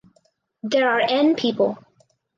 [0.63, 1.77] There are "n" people.